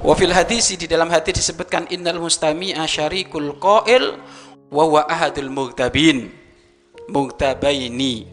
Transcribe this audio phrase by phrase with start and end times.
[0.00, 4.16] Wa fil hadis di dalam hadis disebutkan innal mustami'a syarikul qail
[4.72, 6.32] wa huwa ahadul mughtabin.
[7.12, 8.24] Mughtabaini.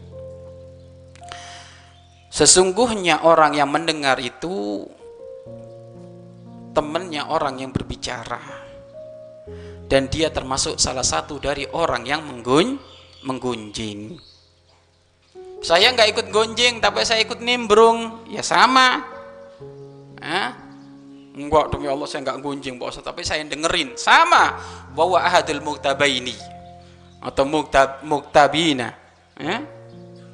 [2.32, 4.86] Sesungguhnya orang yang mendengar itu
[6.72, 8.40] temannya orang yang berbicara.
[9.88, 12.76] Dan dia termasuk salah satu dari orang yang menggun
[13.24, 14.14] menggunjing.
[15.58, 18.28] Saya nggak ikut gonjing, tapi saya ikut nimbrung.
[18.30, 19.02] Ya sama.
[20.22, 20.67] Hah?
[21.38, 23.94] Enggak demi Allah saya nggak gunjing Pak tapi saya dengerin.
[23.94, 24.58] Sama.
[24.90, 26.34] Bahwa ahadul muktabaini
[27.22, 28.94] atau muktab muktabina.
[29.38, 29.62] Ya?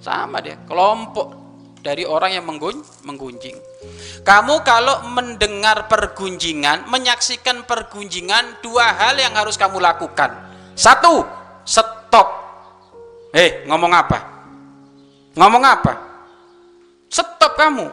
[0.00, 1.32] Sama dia, kelompok
[1.84, 3.56] dari orang yang menggun, menggunjing.
[4.24, 10.32] Kamu kalau mendengar pergunjingan, menyaksikan pergunjingan, dua hal yang harus kamu lakukan.
[10.72, 11.24] Satu,
[11.68, 12.28] stop.
[13.32, 14.18] Eh, ngomong apa?
[15.36, 15.92] Ngomong apa?
[17.12, 17.86] Stop kamu.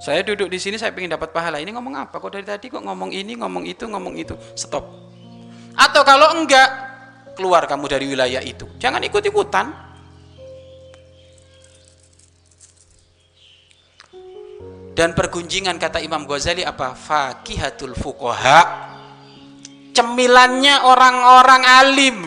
[0.00, 1.60] Saya duduk di sini, saya ingin dapat pahala.
[1.60, 2.16] Ini ngomong apa?
[2.16, 4.32] Kok dari tadi kok ngomong ini, ngomong itu, ngomong itu.
[4.56, 4.88] Stop.
[5.76, 6.68] Atau kalau enggak,
[7.36, 8.64] keluar kamu dari wilayah itu.
[8.80, 9.92] Jangan ikut-ikutan.
[14.96, 16.96] Dan pergunjingan kata Imam Ghazali apa?
[16.96, 18.88] Fakihatul fuqaha.
[19.92, 22.18] Cemilannya orang-orang alim.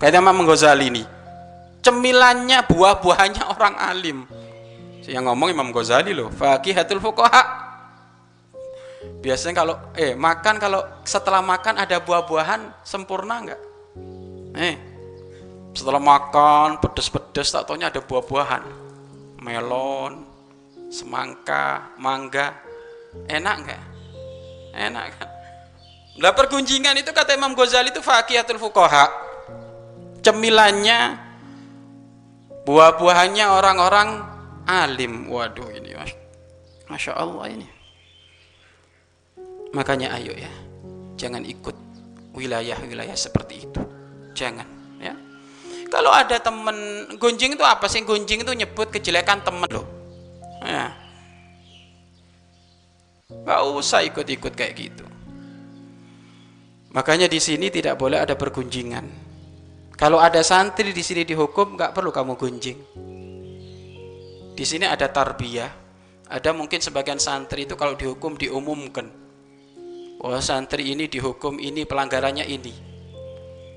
[0.00, 1.04] Kata Imam Ghazali ini.
[1.84, 4.37] Cemilannya buah-buahnya orang alim.
[5.08, 6.28] Yang ngomong Imam Ghazali loh.
[6.28, 7.66] Fakihatul fuqaha.
[9.24, 13.60] Biasanya kalau eh makan kalau setelah makan ada buah-buahan sempurna enggak?
[14.52, 14.76] Eh
[15.72, 18.62] setelah makan pedes-pedes tak taunya ada buah-buahan.
[19.40, 20.28] Melon,
[20.92, 22.52] semangka, mangga,
[23.32, 23.82] enak enggak?
[24.76, 25.28] Enak kan?
[26.18, 29.08] Lah pergunjingan itu kata Imam Ghazali itu fakiyatul fuqaha.
[30.20, 31.16] Cemilannya
[32.66, 34.37] buah-buahannya orang-orang
[34.68, 35.32] alim.
[35.32, 35.96] Waduh ini
[36.88, 37.68] Masya Allah ini.
[39.72, 40.48] Makanya ayo ya,
[41.20, 41.76] jangan ikut
[42.32, 43.80] wilayah-wilayah seperti itu.
[44.32, 44.64] Jangan
[45.00, 45.12] ya.
[45.88, 48.04] Kalau ada temen gunjing itu apa sih?
[48.04, 49.88] Gunjing itu nyebut kejelekan temen loh
[50.64, 50.92] Ya.
[53.28, 55.04] Gak usah ikut-ikut kayak gitu.
[56.96, 59.04] Makanya di sini tidak boleh ada pergunjingan.
[59.98, 62.78] Kalau ada santri di sini dihukum, nggak perlu kamu gunjing.
[64.58, 65.86] Di sini ada tarbiyah.
[66.26, 69.06] Ada mungkin sebagian santri itu kalau dihukum diumumkan.
[70.18, 72.74] Oh santri ini dihukum ini pelanggarannya ini.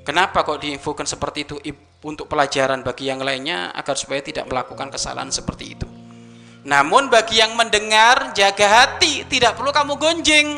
[0.01, 1.55] Kenapa kok diinfokan seperti itu
[2.01, 5.85] untuk pelajaran bagi yang lainnya agar supaya tidak melakukan kesalahan seperti itu.
[6.65, 10.49] Namun bagi yang mendengar jaga hati, tidak perlu kamu gonjing.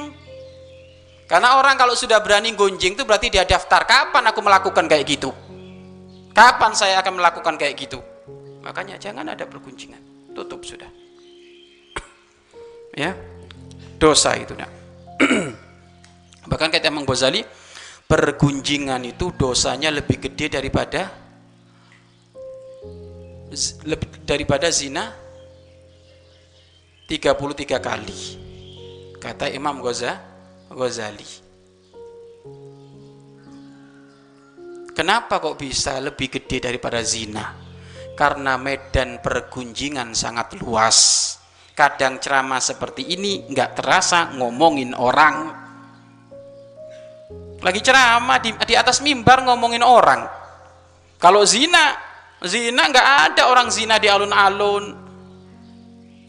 [1.28, 5.35] Karena orang kalau sudah berani gonjing itu berarti dia daftar kapan aku melakukan kayak gitu.
[6.31, 8.00] Kapan saya akan melakukan kayak gitu.
[8.63, 10.12] Makanya jangan ada pergunjingan.
[10.33, 10.89] Tutup sudah.
[12.97, 13.13] ya.
[14.01, 14.69] Dosa itu nak.
[16.49, 17.39] Bahkan kata Imam Ghazali,
[18.13, 21.23] pergunjingan itu dosanya lebih gede daripada
[23.85, 25.13] lebih daripada zina
[27.05, 28.21] 33 kali
[29.21, 31.29] kata Imam Ghazali
[34.97, 37.62] kenapa kok bisa lebih gede daripada zina
[38.13, 40.97] karena medan pergunjingan sangat luas
[41.74, 45.50] kadang ceramah seperti ini nggak terasa ngomongin orang
[47.63, 50.29] lagi ceramah di, di atas mimbar ngomongin orang
[51.18, 51.97] kalau zina
[52.46, 55.03] zina nggak ada orang zina di alun-alun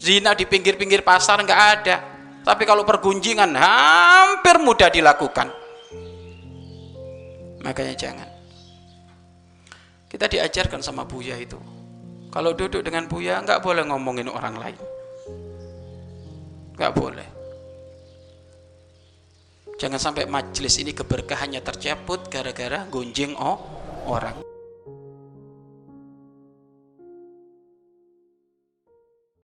[0.05, 1.95] Zina di pinggir-pinggir pasar nggak ada.
[2.45, 5.49] Tapi kalau pergunjingan hampir mudah dilakukan.
[7.65, 8.29] Makanya jangan.
[10.05, 11.57] Kita diajarkan sama Buya itu.
[12.35, 14.79] Kalau duduk dengan Buya nggak boleh ngomongin orang lain.
[16.75, 17.27] Nggak boleh.
[19.79, 23.55] Jangan sampai majelis ini keberkahannya tercabut gara-gara gunjing oh
[24.11, 24.54] orang.